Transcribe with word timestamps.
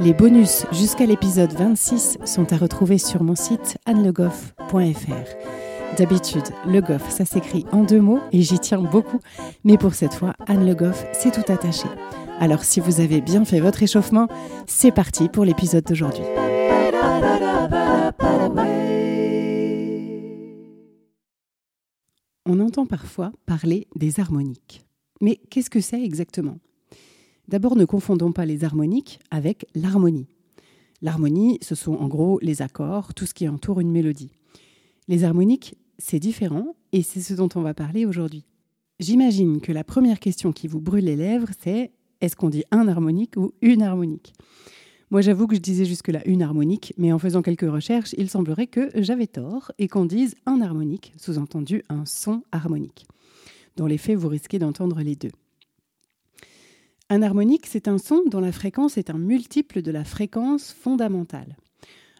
Les 0.00 0.14
bonus 0.14 0.66
jusqu'à 0.72 1.06
l'épisode 1.06 1.52
26 1.52 2.18
sont 2.24 2.52
à 2.52 2.56
retrouver 2.56 2.98
sur 2.98 3.22
mon 3.22 3.34
site 3.34 3.78
annelegoff.fr. 3.86 5.96
D'habitude, 5.96 6.44
Le 6.66 6.80
Goff, 6.80 7.10
ça 7.10 7.24
s'écrit 7.24 7.66
en 7.72 7.84
deux 7.84 8.00
mots 8.00 8.20
et 8.32 8.42
j'y 8.42 8.58
tiens 8.58 8.80
beaucoup, 8.80 9.20
mais 9.64 9.76
pour 9.76 9.94
cette 9.94 10.14
fois, 10.14 10.34
Anne 10.46 10.66
Le 10.66 10.74
Goff, 10.74 11.04
c'est 11.12 11.32
tout 11.32 11.52
attaché. 11.52 11.86
Alors 12.40 12.64
si 12.64 12.80
vous 12.80 13.00
avez 13.00 13.20
bien 13.20 13.44
fait 13.44 13.60
votre 13.60 13.82
échauffement, 13.82 14.28
c'est 14.66 14.92
parti 14.92 15.28
pour 15.28 15.44
l'épisode 15.44 15.84
d'aujourd'hui. 15.84 16.24
On 22.46 22.60
entend 22.60 22.86
parfois 22.86 23.32
parler 23.46 23.86
des 23.94 24.18
harmoniques. 24.18 24.84
Mais 25.20 25.38
qu'est-ce 25.50 25.70
que 25.70 25.80
c'est 25.80 26.02
exactement? 26.02 26.58
D'abord, 27.52 27.76
ne 27.76 27.84
confondons 27.84 28.32
pas 28.32 28.46
les 28.46 28.64
harmoniques 28.64 29.20
avec 29.30 29.66
l'harmonie. 29.74 30.26
L'harmonie, 31.02 31.58
ce 31.60 31.74
sont 31.74 31.92
en 31.92 32.08
gros 32.08 32.38
les 32.40 32.62
accords, 32.62 33.12
tout 33.12 33.26
ce 33.26 33.34
qui 33.34 33.46
entoure 33.46 33.80
une 33.80 33.92
mélodie. 33.92 34.32
Les 35.06 35.22
harmoniques, 35.22 35.74
c'est 35.98 36.18
différent 36.18 36.74
et 36.92 37.02
c'est 37.02 37.20
ce 37.20 37.34
dont 37.34 37.50
on 37.54 37.60
va 37.60 37.74
parler 37.74 38.06
aujourd'hui. 38.06 38.46
J'imagine 39.00 39.60
que 39.60 39.70
la 39.70 39.84
première 39.84 40.18
question 40.18 40.50
qui 40.50 40.66
vous 40.66 40.80
brûle 40.80 41.04
les 41.04 41.14
lèvres, 41.14 41.50
c'est 41.62 41.92
est-ce 42.22 42.36
qu'on 42.36 42.48
dit 42.48 42.64
un 42.70 42.88
harmonique 42.88 43.36
ou 43.36 43.52
une 43.60 43.82
harmonique? 43.82 44.32
Moi, 45.10 45.20
j'avoue 45.20 45.46
que 45.46 45.56
je 45.56 45.60
disais 45.60 45.84
jusque-là 45.84 46.26
une 46.26 46.40
harmonique, 46.40 46.94
mais 46.96 47.12
en 47.12 47.18
faisant 47.18 47.42
quelques 47.42 47.70
recherches, 47.70 48.14
il 48.16 48.30
semblerait 48.30 48.66
que 48.66 48.88
j'avais 48.94 49.26
tort 49.26 49.72
et 49.78 49.88
qu'on 49.88 50.06
dise 50.06 50.36
un 50.46 50.62
harmonique, 50.62 51.12
sous-entendu 51.18 51.82
un 51.90 52.06
son 52.06 52.44
harmonique. 52.50 53.06
Dans 53.76 53.86
les 53.86 53.98
faits, 53.98 54.16
vous 54.16 54.28
risquez 54.28 54.58
d'entendre 54.58 55.02
les 55.02 55.16
deux. 55.16 55.32
Un 57.12 57.20
harmonique, 57.20 57.66
c'est 57.66 57.88
un 57.88 57.98
son 57.98 58.22
dont 58.24 58.40
la 58.40 58.52
fréquence 58.52 58.96
est 58.96 59.10
un 59.10 59.18
multiple 59.18 59.82
de 59.82 59.90
la 59.90 60.02
fréquence 60.02 60.72
fondamentale. 60.72 61.58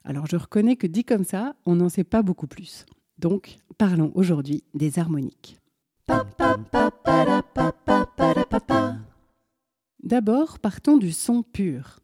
Alors 0.05 0.27
je 0.27 0.37
reconnais 0.37 0.77
que 0.77 0.87
dit 0.87 1.03
comme 1.03 1.25
ça, 1.25 1.57
on 1.65 1.77
n'en 1.77 1.89
sait 1.89 2.05
pas 2.05 2.21
beaucoup 2.21 2.47
plus. 2.47 2.85
Donc 3.17 3.57
parlons 3.79 4.13
aujourd'hui 4.15 4.65
des 4.75 4.99
harmoniques. 4.99 5.57
D'abord, 10.03 10.59
partons 10.59 10.99
du 10.99 11.13
son 11.13 11.43
pur. 11.43 12.01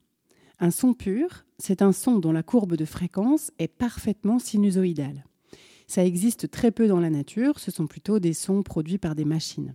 Un 0.58 0.70
son 0.70 0.94
pur, 0.94 1.44
c'est 1.58 1.82
un 1.82 1.92
son 1.92 2.18
dont 2.18 2.32
la 2.32 2.42
courbe 2.42 2.74
de 2.74 2.86
fréquence 2.86 3.50
est 3.58 3.68
parfaitement 3.68 4.38
sinusoïdale. 4.38 5.26
Ça 5.88 6.06
existe 6.06 6.50
très 6.50 6.70
peu 6.70 6.88
dans 6.88 7.00
la 7.00 7.10
nature, 7.10 7.58
ce 7.58 7.70
sont 7.70 7.86
plutôt 7.86 8.18
des 8.18 8.32
sons 8.32 8.62
produits 8.62 8.96
par 8.96 9.14
des 9.14 9.26
machines. 9.26 9.74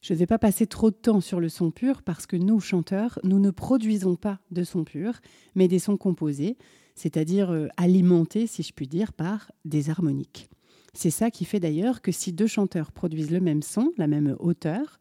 Je 0.00 0.14
ne 0.14 0.18
vais 0.18 0.26
pas 0.26 0.38
passer 0.38 0.66
trop 0.66 0.90
de 0.90 0.96
temps 0.96 1.20
sur 1.20 1.40
le 1.40 1.50
son 1.50 1.70
pur 1.70 2.02
parce 2.02 2.26
que 2.26 2.36
nous, 2.36 2.58
chanteurs, 2.60 3.18
nous 3.22 3.38
ne 3.38 3.50
produisons 3.50 4.16
pas 4.16 4.40
de 4.50 4.64
son 4.64 4.84
pur, 4.84 5.20
mais 5.54 5.68
des 5.68 5.78
sons 5.78 5.98
composés, 5.98 6.56
c'est-à-dire 6.94 7.50
euh, 7.50 7.68
alimentés, 7.76 8.46
si 8.46 8.62
je 8.62 8.72
puis 8.72 8.86
dire, 8.88 9.12
par 9.12 9.52
des 9.66 9.90
harmoniques. 9.90 10.48
C'est 10.94 11.10
ça 11.10 11.30
qui 11.30 11.44
fait 11.44 11.60
d'ailleurs 11.60 12.00
que 12.00 12.12
si 12.12 12.32
deux 12.32 12.46
chanteurs 12.46 12.92
produisent 12.92 13.30
le 13.30 13.40
même 13.40 13.62
son, 13.62 13.92
la 13.98 14.06
même 14.06 14.36
hauteur, 14.40 15.00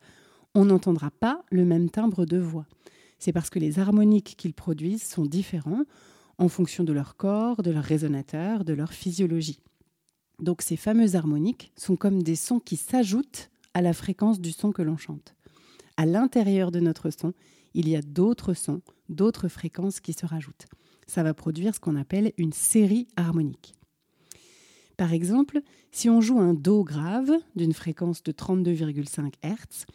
on 0.53 0.65
n'entendra 0.65 1.11
pas 1.11 1.43
le 1.49 1.63
même 1.63 1.89
timbre 1.89 2.25
de 2.25 2.37
voix. 2.37 2.65
C'est 3.19 3.33
parce 3.33 3.49
que 3.49 3.59
les 3.59 3.79
harmoniques 3.79 4.35
qu'ils 4.37 4.53
produisent 4.53 5.03
sont 5.03 5.25
différents 5.25 5.83
en 6.37 6.49
fonction 6.49 6.83
de 6.83 6.93
leur 6.93 7.15
corps, 7.15 7.63
de 7.63 7.71
leur 7.71 7.83
résonateur, 7.83 8.65
de 8.65 8.73
leur 8.73 8.93
physiologie. 8.93 9.61
Donc 10.39 10.61
ces 10.61 10.77
fameuses 10.77 11.15
harmoniques 11.15 11.71
sont 11.75 11.95
comme 11.95 12.21
des 12.21 12.35
sons 12.35 12.59
qui 12.59 12.77
s'ajoutent 12.77 13.49
à 13.73 13.81
la 13.81 13.93
fréquence 13.93 14.39
du 14.39 14.51
son 14.51 14.71
que 14.71 14.81
l'on 14.81 14.97
chante. 14.97 15.35
À 15.97 16.05
l'intérieur 16.05 16.71
de 16.71 16.79
notre 16.79 17.09
son, 17.09 17.33
il 17.73 17.87
y 17.89 17.95
a 17.95 18.01
d'autres 18.01 18.53
sons, 18.53 18.81
d'autres 19.09 19.47
fréquences 19.47 19.99
qui 19.99 20.13
se 20.13 20.25
rajoutent. 20.25 20.67
Ça 21.07 21.23
va 21.23 21.33
produire 21.33 21.75
ce 21.75 21.79
qu'on 21.79 21.95
appelle 21.95 22.31
une 22.37 22.53
série 22.53 23.07
harmonique. 23.15 23.73
Par 24.97 25.13
exemple, 25.13 25.61
si 25.91 26.09
on 26.09 26.21
joue 26.21 26.39
un 26.39 26.53
Do 26.53 26.83
grave 26.83 27.31
d'une 27.55 27.73
fréquence 27.73 28.21
de 28.23 28.31
32,5 28.31 29.33
Hz, 29.43 29.85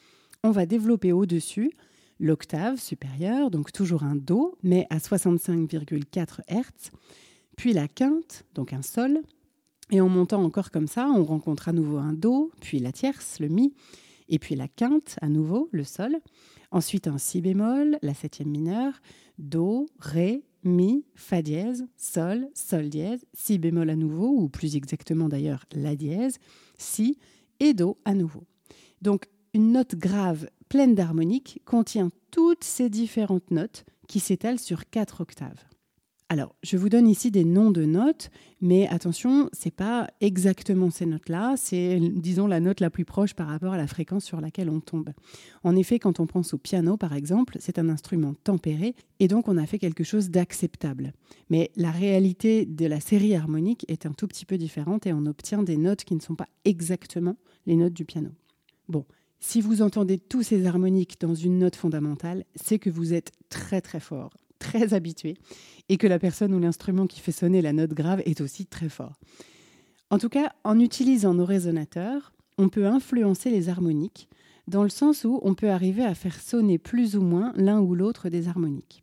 on 0.42 0.50
va 0.50 0.66
développer 0.66 1.12
au-dessus 1.12 1.72
l'octave 2.20 2.80
supérieure, 2.80 3.50
donc 3.50 3.72
toujours 3.72 4.02
un 4.02 4.14
Do, 4.14 4.56
mais 4.62 4.86
à 4.90 4.98
65,4 4.98 6.40
Hz, 6.48 6.90
puis 7.56 7.72
la 7.72 7.88
quinte, 7.88 8.44
donc 8.54 8.72
un 8.72 8.82
Sol, 8.82 9.20
et 9.90 10.00
en 10.00 10.08
montant 10.08 10.42
encore 10.42 10.70
comme 10.70 10.86
ça, 10.86 11.08
on 11.08 11.24
rencontre 11.24 11.68
à 11.68 11.72
nouveau 11.72 11.98
un 11.98 12.12
Do, 12.12 12.50
puis 12.60 12.78
la 12.78 12.92
tierce, 12.92 13.38
le 13.40 13.48
Mi, 13.48 13.74
et 14.28 14.38
puis 14.38 14.54
la 14.54 14.68
quinte, 14.68 15.16
à 15.20 15.28
nouveau, 15.28 15.68
le 15.72 15.84
Sol. 15.84 16.18
Ensuite 16.70 17.06
un 17.06 17.18
Si 17.18 17.40
bémol, 17.40 17.98
la 18.02 18.14
septième 18.14 18.48
mineure, 18.48 18.94
Do, 19.38 19.86
Ré, 19.98 20.42
Mi, 20.64 21.04
Fa 21.14 21.42
dièse, 21.42 21.86
Sol, 21.96 22.48
Sol 22.54 22.88
dièse, 22.88 23.24
Si 23.34 23.58
bémol 23.58 23.90
à 23.90 23.96
nouveau, 23.96 24.28
ou 24.28 24.48
plus 24.48 24.76
exactement 24.76 25.28
d'ailleurs 25.28 25.66
La 25.72 25.94
dièse, 25.94 26.38
Si, 26.78 27.18
et 27.60 27.74
Do 27.74 27.98
à 28.04 28.14
nouveau. 28.14 28.44
Donc 29.02 29.28
une 29.52 29.72
note 29.72 29.94
grave 29.94 30.48
pleine 30.68 30.94
d'harmoniques 30.94 31.60
contient 31.64 32.10
toutes 32.30 32.64
ces 32.64 32.90
différentes 32.90 33.50
notes 33.50 33.84
qui 34.08 34.18
s'étalent 34.18 34.58
sur 34.58 34.90
quatre 34.90 35.20
octaves. 35.20 35.64
Alors, 36.30 36.56
je 36.62 36.78
vous 36.78 36.88
donne 36.88 37.06
ici 37.06 37.30
des 37.30 37.44
noms 37.44 37.70
de 37.70 37.84
notes, 37.84 38.30
mais 38.62 38.88
attention, 38.88 39.50
c'est 39.52 39.70
pas 39.70 40.08
exactement 40.22 40.90
ces 40.90 41.04
notes-là, 41.04 41.54
c'est 41.58 42.00
disons 42.00 42.46
la 42.46 42.60
note 42.60 42.80
la 42.80 42.88
plus 42.88 43.04
proche 43.04 43.34
par 43.34 43.46
rapport 43.46 43.74
à 43.74 43.76
la 43.76 43.86
fréquence 43.86 44.24
sur 44.24 44.40
laquelle 44.40 44.70
on 44.70 44.80
tombe. 44.80 45.10
En 45.64 45.76
effet, 45.76 45.98
quand 45.98 46.20
on 46.20 46.26
pense 46.26 46.54
au 46.54 46.58
piano 46.58 46.96
par 46.96 47.12
exemple, 47.12 47.58
c'est 47.60 47.78
un 47.78 47.90
instrument 47.90 48.32
tempéré 48.42 48.94
et 49.20 49.28
donc 49.28 49.48
on 49.48 49.58
a 49.58 49.66
fait 49.66 49.78
quelque 49.78 50.02
chose 50.02 50.30
d'acceptable. 50.30 51.12
Mais 51.50 51.70
la 51.76 51.90
réalité 51.90 52.64
de 52.64 52.86
la 52.86 53.00
série 53.00 53.34
harmonique 53.34 53.84
est 53.88 54.06
un 54.06 54.12
tout 54.12 54.26
petit 54.26 54.46
peu 54.46 54.56
différente 54.56 55.06
et 55.06 55.12
on 55.12 55.26
obtient 55.26 55.62
des 55.62 55.76
notes 55.76 56.04
qui 56.04 56.14
ne 56.14 56.20
sont 56.20 56.36
pas 56.36 56.48
exactement 56.64 57.36
les 57.66 57.76
notes 57.76 57.92
du 57.92 58.06
piano. 58.06 58.30
Bon, 58.88 59.04
si 59.40 59.60
vous 59.60 59.82
entendez 59.82 60.16
tous 60.16 60.42
ces 60.42 60.64
harmoniques 60.64 61.20
dans 61.20 61.34
une 61.34 61.58
note 61.58 61.76
fondamentale, 61.76 62.44
c'est 62.56 62.78
que 62.78 62.88
vous 62.88 63.12
êtes 63.12 63.30
très 63.50 63.82
très 63.82 64.00
fort 64.00 64.30
très 64.64 64.94
habitué 64.94 65.36
et 65.90 65.98
que 65.98 66.06
la 66.06 66.18
personne 66.18 66.54
ou 66.54 66.58
l'instrument 66.58 67.06
qui 67.06 67.20
fait 67.20 67.32
sonner 67.32 67.60
la 67.60 67.74
note 67.74 67.92
grave 67.92 68.22
est 68.24 68.40
aussi 68.40 68.64
très 68.64 68.88
fort. 68.88 69.20
En 70.10 70.18
tout 70.18 70.30
cas, 70.30 70.52
en 70.64 70.80
utilisant 70.80 71.34
nos 71.34 71.44
résonateurs, 71.44 72.32
on 72.56 72.70
peut 72.70 72.86
influencer 72.86 73.50
les 73.50 73.68
harmoniques 73.68 74.28
dans 74.66 74.82
le 74.82 74.88
sens 74.88 75.24
où 75.24 75.40
on 75.42 75.54
peut 75.54 75.70
arriver 75.70 76.04
à 76.04 76.14
faire 76.14 76.40
sonner 76.40 76.78
plus 76.78 77.16
ou 77.16 77.20
moins 77.20 77.52
l'un 77.56 77.80
ou 77.80 77.94
l'autre 77.94 78.30
des 78.30 78.48
harmoniques. 78.48 79.02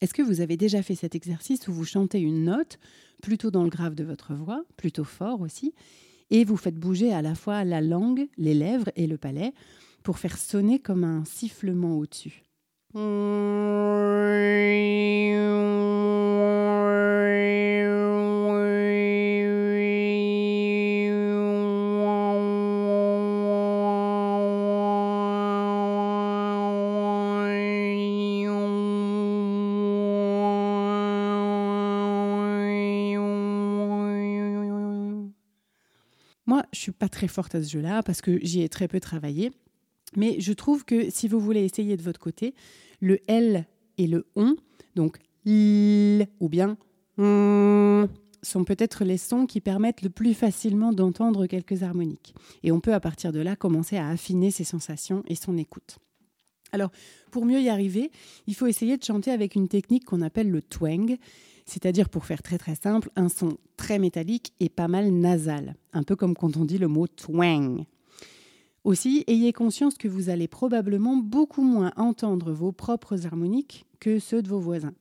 Est-ce 0.00 0.14
que 0.14 0.22
vous 0.22 0.40
avez 0.40 0.56
déjà 0.56 0.82
fait 0.82 0.96
cet 0.96 1.14
exercice 1.14 1.68
où 1.68 1.72
vous 1.72 1.84
chantez 1.84 2.20
une 2.20 2.44
note 2.44 2.78
plutôt 3.22 3.52
dans 3.52 3.62
le 3.62 3.70
grave 3.70 3.94
de 3.94 4.02
votre 4.02 4.34
voix, 4.34 4.64
plutôt 4.76 5.04
fort 5.04 5.40
aussi, 5.40 5.72
et 6.30 6.44
vous 6.44 6.56
faites 6.56 6.78
bouger 6.78 7.12
à 7.12 7.22
la 7.22 7.36
fois 7.36 7.62
la 7.64 7.80
langue, 7.80 8.26
les 8.36 8.54
lèvres 8.54 8.90
et 8.96 9.06
le 9.06 9.18
palais 9.18 9.52
pour 10.02 10.18
faire 10.18 10.36
sonner 10.36 10.80
comme 10.80 11.04
un 11.04 11.24
sifflement 11.24 11.96
au-dessus? 11.96 12.42
Moi, 12.94 13.02
je 36.72 36.78
suis 36.78 36.92
pas 36.92 37.08
très 37.08 37.26
forte 37.26 37.56
à 37.56 37.62
ce 37.62 37.70
jeu-là 37.70 38.04
parce 38.04 38.20
que 38.20 38.38
j'y 38.42 38.62
ai 38.62 38.68
très 38.68 38.86
peu 38.86 39.00
travaillé. 39.00 39.50
Mais 40.16 40.40
je 40.40 40.52
trouve 40.52 40.84
que 40.84 41.10
si 41.10 41.28
vous 41.28 41.40
voulez 41.40 41.64
essayer 41.64 41.96
de 41.96 42.02
votre 42.02 42.20
côté, 42.20 42.54
le 43.00 43.18
L 43.28 43.66
et 43.98 44.06
le 44.06 44.26
ON, 44.34 44.56
donc 44.94 45.18
L 45.46 46.28
ou 46.40 46.48
bien 46.48 46.76
sont 47.16 48.64
peut-être 48.64 49.04
les 49.04 49.18
sons 49.18 49.46
qui 49.46 49.60
permettent 49.60 50.02
le 50.02 50.10
plus 50.10 50.34
facilement 50.34 50.92
d'entendre 50.92 51.46
quelques 51.46 51.82
harmoniques. 51.82 52.34
Et 52.62 52.72
on 52.72 52.80
peut 52.80 52.94
à 52.94 53.00
partir 53.00 53.32
de 53.32 53.40
là 53.40 53.56
commencer 53.56 53.96
à 53.96 54.08
affiner 54.08 54.50
ses 54.50 54.64
sensations 54.64 55.22
et 55.26 55.34
son 55.34 55.56
écoute. 55.56 55.98
Alors, 56.72 56.90
pour 57.30 57.46
mieux 57.46 57.60
y 57.60 57.68
arriver, 57.68 58.10
il 58.46 58.54
faut 58.54 58.66
essayer 58.66 58.96
de 58.96 59.04
chanter 59.04 59.30
avec 59.30 59.54
une 59.54 59.68
technique 59.68 60.04
qu'on 60.04 60.22
appelle 60.22 60.50
le 60.50 60.60
twang, 60.60 61.16
c'est-à-dire, 61.66 62.08
pour 62.08 62.26
faire 62.26 62.42
très 62.42 62.58
très 62.58 62.74
simple, 62.74 63.10
un 63.16 63.28
son 63.28 63.56
très 63.76 63.98
métallique 63.98 64.52
et 64.60 64.68
pas 64.68 64.88
mal 64.88 65.10
nasal, 65.10 65.76
un 65.92 66.02
peu 66.02 66.16
comme 66.16 66.34
quand 66.34 66.56
on 66.56 66.64
dit 66.64 66.78
le 66.78 66.88
mot 66.88 67.06
twang. 67.06 67.84
Aussi, 68.84 69.24
ayez 69.26 69.54
conscience 69.54 69.96
que 69.96 70.08
vous 70.08 70.28
allez 70.28 70.46
probablement 70.46 71.16
beaucoup 71.16 71.62
moins 71.62 71.92
entendre 71.96 72.52
vos 72.52 72.70
propres 72.70 73.26
harmoniques 73.26 73.86
que 73.98 74.18
ceux 74.18 74.42
de 74.42 74.48
vos 74.48 74.60
voisins. 74.60 74.92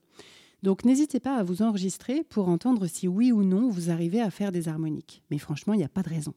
Donc 0.64 0.86
n'hésitez 0.86 1.20
pas 1.20 1.36
à 1.36 1.44
vous 1.44 1.62
enregistrer 1.62 2.24
pour 2.24 2.48
entendre 2.48 2.88
si 2.88 3.10
oui 3.10 3.34
ou 3.34 3.44
non 3.44 3.70
vous 3.70 3.90
arrivez 3.90 4.22
à 4.22 4.32
faire 4.32 4.54
des 4.54 4.70
harmoniques. 4.70 5.22
Mais 5.30 5.38
franchement, 5.38 5.74
il 5.74 5.78
n'y 5.78 5.84
a 5.84 5.90
pas 5.90 6.04
de 6.04 6.10
raison. 6.10 6.34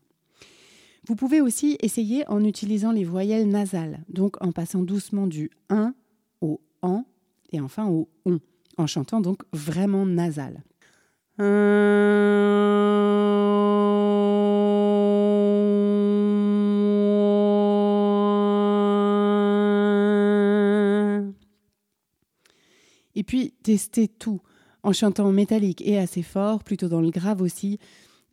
Vous 1.07 1.15
pouvez 1.15 1.41
aussi 1.41 1.77
essayer 1.81 2.29
en 2.29 2.43
utilisant 2.43 2.91
les 2.91 3.05
voyelles 3.05 3.49
nasales, 3.49 4.01
donc 4.09 4.43
en 4.45 4.51
passant 4.51 4.83
doucement 4.83 5.29
du 5.29 5.51
1 5.71 5.95
au 6.41 6.61
en 6.83 7.05
et 7.53 7.61
enfin 7.61 7.87
au 7.87 8.09
on, 8.25 8.41
en 8.77 8.89
chantant 8.89 9.21
donc 9.21 9.43
vraiment 9.53 10.05
nasal. 10.05 10.65
Et 23.17 23.25
puis, 23.25 23.55
testez 23.63 24.07
tout 24.07 24.41
en 24.85 24.93
chantant 24.93 25.33
métallique 25.33 25.83
et 25.85 25.99
assez 25.99 26.23
fort, 26.23 26.63
plutôt 26.63 26.89
dans 26.89 27.01
le 27.01 27.11
grave 27.11 27.43
aussi. 27.43 27.81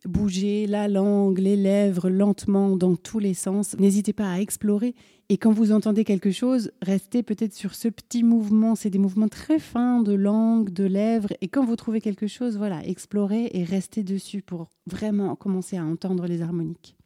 Bougez 0.04 0.66
la 0.66 0.86
langue, 0.86 1.38
les 1.38 1.56
lèvres 1.56 2.10
lentement 2.10 2.76
dans 2.76 2.94
tous 2.94 3.18
les 3.18 3.32
sens. 3.32 3.74
N'hésitez 3.78 4.12
pas 4.12 4.30
à 4.30 4.38
explorer. 4.38 4.94
Et 5.30 5.38
quand 5.38 5.50
vous 5.50 5.72
entendez 5.72 6.04
quelque 6.04 6.30
chose, 6.30 6.70
restez 6.82 7.22
peut-être 7.22 7.54
sur 7.54 7.74
ce 7.74 7.88
petit 7.88 8.22
mouvement. 8.22 8.74
C'est 8.74 8.90
des 8.90 8.98
mouvements 8.98 9.28
très 9.28 9.58
fins 9.58 10.02
de 10.02 10.12
langue, 10.12 10.70
de 10.70 10.84
lèvres. 10.84 11.32
Et 11.40 11.48
quand 11.48 11.64
vous 11.64 11.76
trouvez 11.76 12.02
quelque 12.02 12.26
chose, 12.26 12.58
voilà, 12.58 12.86
explorez 12.86 13.50
et 13.54 13.64
restez 13.64 14.02
dessus 14.02 14.42
pour 14.42 14.68
vraiment 14.86 15.34
commencer 15.36 15.78
à 15.78 15.84
entendre 15.84 16.26
les 16.26 16.42
harmoniques. 16.42 16.96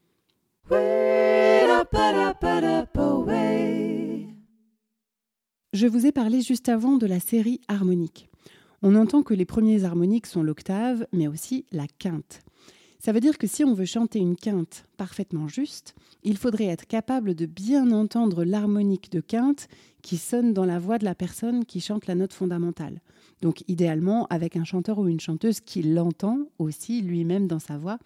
Je 5.75 5.87
vous 5.87 6.07
ai 6.07 6.13
parlé 6.13 6.41
juste 6.41 6.71
avant 6.71 6.97
de 6.97 7.07
la 7.07 7.21
série 7.21 7.61
harmonique. 7.69 8.31
On 8.81 8.95
entend 8.95 9.23
que 9.23 9.35
les 9.35 9.45
premiers 9.45 9.85
harmoniques 9.85 10.27
sont 10.27 10.43
l'octave, 10.43 11.07
mais 11.13 11.29
aussi 11.29 11.67
la 11.73 11.87
quinte. 11.99 12.41
Ça 12.99 13.13
veut 13.13 13.21
dire 13.21 13.37
que 13.37 13.47
si 13.47 13.65
on 13.65 13.75
veut 13.75 13.85
chanter 13.85 14.19
une 14.19 14.35
quinte 14.35 14.87
parfaitement 14.97 15.47
juste, 15.47 15.95
il 16.25 16.39
faudrait 16.39 16.65
être 16.65 16.87
capable 16.87 17.35
de 17.35 17.45
bien 17.45 17.93
entendre 17.93 18.45
l'harmonique 18.45 19.13
de 19.13 19.21
quinte 19.21 19.69
qui 20.01 20.17
sonne 20.17 20.55
dans 20.55 20.65
la 20.65 20.79
voix 20.79 20.97
de 20.97 21.05
la 21.05 21.15
personne 21.15 21.67
qui 21.67 21.81
chante 21.81 22.07
la 22.07 22.15
note 22.15 22.33
fondamentale. 22.33 23.03
Donc 23.43 23.63
idéalement 23.69 24.27
avec 24.31 24.57
un 24.57 24.65
chanteur 24.65 24.99
ou 24.99 25.07
une 25.07 25.21
chanteuse 25.21 25.61
qui 25.61 25.83
l'entend 25.83 26.47
aussi 26.59 27.03
lui-même 27.03 27.47
dans 27.47 27.59
sa 27.59 27.77
voix 27.77 27.99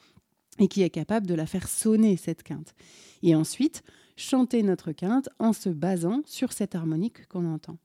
et 0.58 0.66
qui 0.66 0.82
est 0.82 0.90
capable 0.90 1.28
de 1.28 1.34
la 1.34 1.46
faire 1.46 1.68
sonner 1.68 2.16
cette 2.16 2.42
quinte. 2.42 2.74
Et 3.22 3.36
ensuite, 3.36 3.84
chanter 4.16 4.62
notre 4.62 4.92
quinte 4.92 5.28
en 5.38 5.52
se 5.52 5.68
basant 5.68 6.22
sur 6.26 6.52
cette 6.52 6.74
harmonique 6.74 7.26
qu'on 7.28 7.52
entend. 7.52 7.78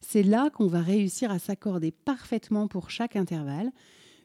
C'est 0.00 0.22
là 0.22 0.50
qu'on 0.50 0.66
va 0.66 0.80
réussir 0.80 1.30
à 1.30 1.38
s'accorder 1.38 1.92
parfaitement 1.92 2.66
pour 2.68 2.90
chaque 2.90 3.16
intervalle, 3.16 3.70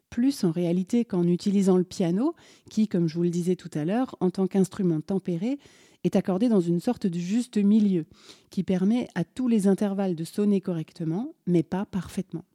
plus 0.09 0.43
en 0.43 0.51
réalité 0.51 1.05
qu'en 1.05 1.27
utilisant 1.27 1.77
le 1.77 1.83
piano, 1.83 2.33
qui, 2.69 2.87
comme 2.87 3.07
je 3.07 3.15
vous 3.15 3.23
le 3.23 3.29
disais 3.29 3.55
tout 3.55 3.69
à 3.73 3.85
l'heure, 3.85 4.15
en 4.19 4.29
tant 4.29 4.47
qu'instrument 4.47 5.01
tempéré, 5.01 5.59
est 6.03 6.15
accordé 6.15 6.49
dans 6.49 6.61
une 6.61 6.79
sorte 6.79 7.07
de 7.07 7.19
juste 7.19 7.57
milieu, 7.57 8.05
qui 8.49 8.63
permet 8.63 9.07
à 9.15 9.23
tous 9.23 9.47
les 9.47 9.67
intervalles 9.67 10.15
de 10.15 10.23
sonner 10.23 10.61
correctement, 10.61 11.33
mais 11.45 11.63
pas 11.63 11.85
parfaitement. 11.85 12.45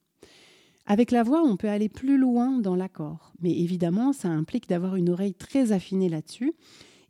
Avec 0.87 1.11
la 1.11 1.23
voix, 1.23 1.43
on 1.43 1.56
peut 1.56 1.69
aller 1.69 1.88
plus 1.88 2.19
loin 2.19 2.58
dans 2.58 2.75
l'accord, 2.75 3.32
mais 3.40 3.52
évidemment, 3.52 4.12
ça 4.12 4.28
implique 4.28 4.69
d'avoir 4.69 4.96
une 4.96 5.11
oreille 5.11 5.35
très 5.35 5.70
affinée 5.70 6.08
là-dessus, 6.08 6.55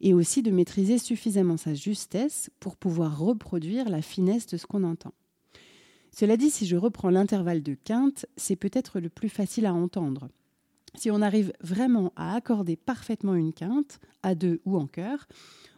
et 0.02 0.12
aussi 0.12 0.42
de 0.42 0.50
maîtriser 0.50 0.98
suffisamment 0.98 1.56
sa 1.56 1.74
justesse 1.74 2.50
pour 2.60 2.76
pouvoir 2.76 3.18
reproduire 3.18 3.88
la 3.88 4.02
finesse 4.02 4.46
de 4.46 4.56
ce 4.56 4.66
qu'on 4.66 4.84
entend. 4.84 5.14
Cela 6.14 6.36
dit, 6.36 6.50
si 6.50 6.66
je 6.66 6.76
reprends 6.76 7.08
l'intervalle 7.08 7.62
de 7.62 7.74
quinte, 7.74 8.26
c'est 8.36 8.56
peut-être 8.56 9.00
le 9.00 9.08
plus 9.08 9.30
facile 9.30 9.64
à 9.64 9.72
entendre. 9.72 10.28
Si 10.94 11.10
on 11.10 11.22
arrive 11.22 11.54
vraiment 11.60 12.12
à 12.16 12.34
accorder 12.34 12.76
parfaitement 12.76 13.34
une 13.34 13.54
quinte, 13.54 13.98
à 14.22 14.34
deux 14.34 14.60
ou 14.66 14.76
en 14.76 14.86
chœur, 14.86 15.26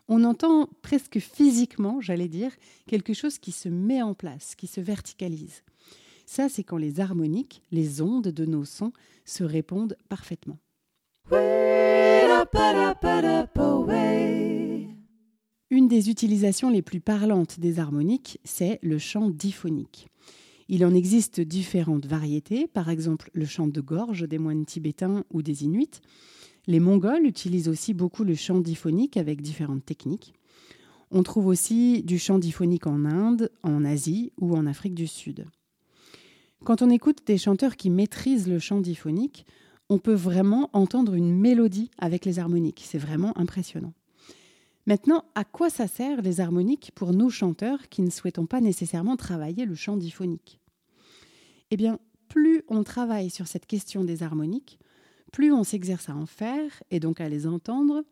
on 0.08 0.24
entend 0.24 0.68
presque 0.82 1.20
physiquement, 1.20 2.00
j'allais 2.00 2.28
dire, 2.28 2.50
quelque 2.86 3.14
chose 3.14 3.38
qui 3.38 3.52
se 3.52 3.68
met 3.68 4.02
en 4.02 4.14
place, 4.14 4.56
qui 4.56 4.66
se 4.66 4.80
verticalise. 4.80 5.62
Ça, 6.26 6.48
c'est 6.48 6.64
quand 6.64 6.78
les 6.78 6.98
harmoniques, 6.98 7.62
les 7.70 8.00
ondes 8.00 8.28
de 8.28 8.44
nos 8.44 8.64
sons, 8.64 8.92
se 9.24 9.44
répondent 9.44 9.96
parfaitement. 10.08 10.58
Une 15.70 15.88
des 15.88 16.10
utilisations 16.10 16.70
les 16.70 16.82
plus 16.82 17.00
parlantes 17.00 17.58
des 17.58 17.78
harmoniques, 17.78 18.38
c'est 18.44 18.78
le 18.82 18.98
chant 18.98 19.30
diphonique. 19.30 20.08
Il 20.68 20.84
en 20.84 20.94
existe 20.94 21.40
différentes 21.40 22.06
variétés, 22.06 22.66
par 22.66 22.88
exemple 22.90 23.30
le 23.32 23.44
chant 23.44 23.66
de 23.66 23.80
gorge 23.80 24.28
des 24.28 24.38
moines 24.38 24.64
tibétains 24.64 25.24
ou 25.32 25.42
des 25.42 25.64
Inuits. 25.64 26.00
Les 26.66 26.80
Mongols 26.80 27.26
utilisent 27.26 27.68
aussi 27.68 27.94
beaucoup 27.94 28.24
le 28.24 28.34
chant 28.34 28.60
diphonique 28.60 29.16
avec 29.16 29.42
différentes 29.42 29.84
techniques. 29.84 30.34
On 31.10 31.22
trouve 31.22 31.46
aussi 31.46 32.02
du 32.02 32.18
chant 32.18 32.38
diphonique 32.38 32.86
en 32.86 33.04
Inde, 33.04 33.50
en 33.62 33.84
Asie 33.84 34.32
ou 34.40 34.56
en 34.56 34.66
Afrique 34.66 34.94
du 34.94 35.06
Sud. 35.06 35.46
Quand 36.64 36.82
on 36.82 36.90
écoute 36.90 37.26
des 37.26 37.36
chanteurs 37.36 37.76
qui 37.76 37.90
maîtrisent 37.90 38.48
le 38.48 38.58
chant 38.58 38.80
diphonique, 38.80 39.44
on 39.88 39.98
peut 39.98 40.14
vraiment 40.14 40.70
entendre 40.72 41.14
une 41.14 41.34
mélodie 41.38 41.90
avec 41.98 42.24
les 42.24 42.38
harmoniques. 42.38 42.82
C'est 42.84 42.98
vraiment 42.98 43.36
impressionnant. 43.38 43.92
Maintenant, 44.86 45.24
à 45.34 45.44
quoi 45.44 45.70
ça 45.70 45.88
sert 45.88 46.20
les 46.20 46.40
harmoniques 46.40 46.92
pour 46.94 47.12
nous 47.12 47.30
chanteurs 47.30 47.88
qui 47.88 48.02
ne 48.02 48.10
souhaitons 48.10 48.46
pas 48.46 48.60
nécessairement 48.60 49.16
travailler 49.16 49.64
le 49.64 49.74
chant 49.74 49.96
diphonique? 49.96 50.60
Eh 51.70 51.76
bien, 51.76 51.98
plus 52.28 52.62
on 52.68 52.82
travaille 52.82 53.30
sur 53.30 53.46
cette 53.46 53.66
question 53.66 54.04
des 54.04 54.22
harmoniques, 54.22 54.78
plus 55.32 55.52
on 55.52 55.64
s'exerce 55.64 56.08
à 56.10 56.14
en 56.14 56.26
faire 56.26 56.82
et 56.90 57.00
donc 57.00 57.20
à 57.20 57.28
les 57.28 57.46
entendre, 57.46 58.04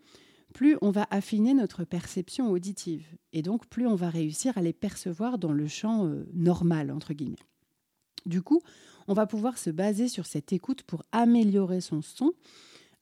plus 0.52 0.76
on 0.82 0.90
va 0.90 1.06
affiner 1.10 1.54
notre 1.54 1.84
perception 1.84 2.50
auditive 2.50 3.06
et 3.32 3.42
donc 3.42 3.66
plus 3.66 3.86
on 3.86 3.94
va 3.94 4.10
réussir 4.10 4.56
à 4.56 4.62
les 4.62 4.72
percevoir 4.72 5.38
dans 5.38 5.52
le 5.52 5.66
chant 5.66 6.06
euh, 6.06 6.26
normal, 6.32 6.90
entre 6.90 7.12
guillemets. 7.12 7.36
Du 8.26 8.42
coup, 8.42 8.60
on 9.08 9.14
va 9.14 9.26
pouvoir 9.26 9.58
se 9.58 9.70
baser 9.70 10.08
sur 10.08 10.26
cette 10.26 10.52
écoute 10.52 10.82
pour 10.82 11.02
améliorer 11.12 11.80
son 11.80 12.02
son, 12.02 12.32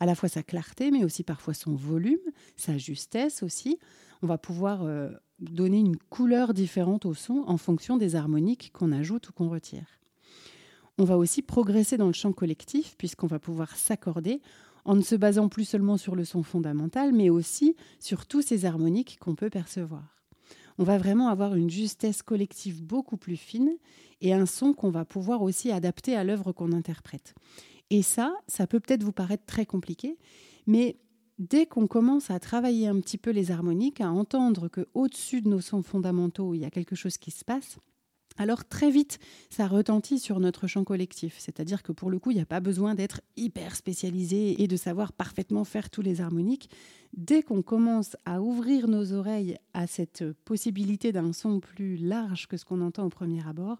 à 0.01 0.07
la 0.07 0.15
fois 0.15 0.29
sa 0.29 0.43
clarté, 0.43 0.91
mais 0.91 1.05
aussi 1.05 1.23
parfois 1.23 1.55
son 1.55 1.75
volume, 1.75 2.19
sa 2.57 2.79
justesse 2.79 3.43
aussi. 3.43 3.79
On 4.23 4.27
va 4.27 4.39
pouvoir 4.39 4.85
euh, 4.85 5.11
donner 5.39 5.79
une 5.79 5.97
couleur 5.97 6.55
différente 6.55 7.07
au 7.07 7.15
son 7.15 7.45
en 7.47 7.57
fonction 7.57 7.97
des 7.97 8.17
harmoniques 8.17 8.71
qu'on 8.73 8.93
ajoute 8.93 9.29
ou 9.29 9.33
qu'on 9.33 9.49
retire. 9.49 9.87
On 10.99 11.05
va 11.05 11.17
aussi 11.17 11.43
progresser 11.43 11.97
dans 11.97 12.07
le 12.07 12.13
chant 12.13 12.33
collectif, 12.33 12.95
puisqu'on 12.99 13.27
va 13.27 13.39
pouvoir 13.39 13.77
s'accorder 13.77 14.41
en 14.85 14.97
ne 14.97 15.03
se 15.03 15.15
basant 15.15 15.49
plus 15.49 15.65
seulement 15.65 15.97
sur 15.97 16.15
le 16.15 16.25
son 16.25 16.43
fondamental, 16.43 17.13
mais 17.13 17.31
aussi 17.31 17.77
sur 17.99 18.27
tous 18.27 18.43
ces 18.43 18.65
harmoniques 18.65 19.19
qu'on 19.21 19.35
peut 19.35 19.51
percevoir 19.51 20.20
on 20.81 20.85
va 20.85 20.97
vraiment 20.97 21.29
avoir 21.29 21.55
une 21.57 21.69
justesse 21.69 22.23
collective 22.23 22.83
beaucoup 22.83 23.19
plus 23.19 23.37
fine 23.37 23.77
et 24.23 24.33
un 24.33 24.47
son 24.47 24.73
qu'on 24.73 24.89
va 24.89 25.05
pouvoir 25.05 25.43
aussi 25.43 25.71
adapter 25.71 26.17
à 26.17 26.25
l'œuvre 26.25 26.53
qu'on 26.53 26.73
interprète. 26.73 27.35
Et 27.91 28.01
ça, 28.01 28.35
ça 28.47 28.67
peut 28.67 28.81
peut-être 28.81 29.03
vous 29.03 29.13
paraître 29.13 29.45
très 29.45 29.67
compliqué, 29.67 30.17
mais 30.67 30.97
dès 31.39 31.67
qu'on 31.67 31.87
commence 31.87 32.31
à 32.31 32.41
travailler 32.41 32.87
un 32.87 32.99
petit 32.99 33.19
peu 33.19 33.31
les 33.31 33.51
harmoniques, 33.51 34.01
à 34.01 34.11
entendre 34.11 34.69
que 34.69 34.89
au-dessus 34.95 35.43
de 35.43 35.51
nos 35.51 35.61
sons 35.61 35.83
fondamentaux, 35.83 36.55
il 36.55 36.61
y 36.61 36.65
a 36.65 36.71
quelque 36.71 36.97
chose 36.97 37.19
qui 37.19 37.31
se 37.31 37.45
passe, 37.45 37.77
alors 38.41 38.65
très 38.65 38.91
vite, 38.91 39.19
ça 39.51 39.67
retentit 39.69 40.19
sur 40.19 40.41
notre 40.41 40.67
champ 40.67 40.83
collectif. 40.83 41.37
C'est-à-dire 41.39 41.83
que 41.83 41.93
pour 41.93 42.09
le 42.09 42.19
coup, 42.19 42.31
il 42.31 42.37
n'y 42.37 42.41
a 42.41 42.47
pas 42.47 42.61
besoin 42.61 42.95
d'être 42.95 43.21
hyper 43.37 43.77
spécialisé 43.77 44.63
et 44.63 44.67
de 44.67 44.77
savoir 44.77 45.13
parfaitement 45.13 45.65
faire 45.65 45.91
tous 45.91 46.01
les 46.01 46.23
harmoniques. 46.23 46.71
Dès 47.15 47.43
qu'on 47.43 47.61
commence 47.61 48.17
à 48.25 48.41
ouvrir 48.41 48.89
nos 48.89 49.13
oreilles 49.13 49.59
à 49.75 49.87
cette 49.87 50.25
possibilité 50.47 51.13
d'un 51.13 51.35
son 51.35 51.61
plus 51.61 51.99
large 51.99 52.47
que 52.47 52.57
ce 52.57 52.65
qu'on 52.65 52.81
entend 52.81 53.05
au 53.05 53.11
premier 53.11 53.47
abord, 53.47 53.77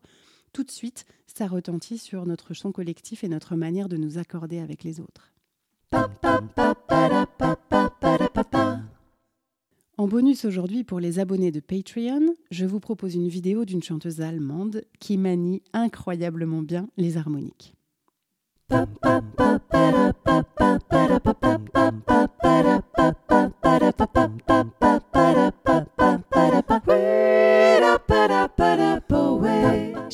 tout 0.53 0.63
de 0.63 0.71
suite, 0.71 1.07
ça 1.27 1.47
retentit 1.47 1.97
sur 1.97 2.27
notre 2.27 2.53
champ 2.53 2.71
collectif 2.71 3.25
et 3.25 3.29
notre 3.29 3.57
manière 3.57 3.89
de 3.89 3.97
nous 3.97 4.19
accorder 4.19 4.59
avec 4.59 4.85
les 4.85 5.01
autres. 5.01 5.33
En 10.01 10.09
bonus 10.09 10.47
aujourd'hui 10.47 10.83
pour 10.83 10.99
les 10.99 11.19
abonnés 11.19 11.51
de 11.51 11.61
Patreon, 11.61 12.35
je 12.51 12.65
vous 12.65 12.81
propose 12.81 13.17
une 13.17 13.29
vidéo 13.29 13.67
d'une 13.67 13.83
chanteuse 13.83 14.23
allemande 14.23 14.83
qui 14.99 15.19
manie 15.19 15.63
incroyablement 15.75 16.63
bien 16.63 16.89
les 16.97 17.19
harmoniques. 17.19 17.75